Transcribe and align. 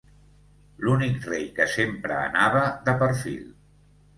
L'únic 0.85 1.27
rei 1.33 1.45
que 1.59 1.67
sempre 1.75 2.17
anava 2.25 2.65
de 2.89 2.97
perfil. 3.05 3.45